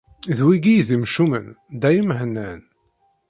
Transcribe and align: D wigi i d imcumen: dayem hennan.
D 0.37 0.39
wigi 0.45 0.73
i 0.79 0.83
d 0.87 0.89
imcumen: 0.95 1.47
dayem 1.81 2.11
hennan. 2.19 2.61